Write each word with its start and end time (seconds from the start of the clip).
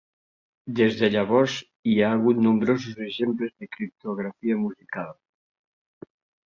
Des 0.79 0.95
de 1.01 1.09
llavors 1.15 1.57
hi 1.91 1.95
ha 2.01 2.09
hagut 2.17 2.41
nombrosos 2.47 2.99
exemples 3.09 3.55
de 3.61 3.71
criptografia 3.77 4.61
musical. 4.67 5.15